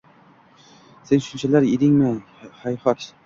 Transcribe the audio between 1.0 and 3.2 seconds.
Sen shunchalar edingmi, hayhot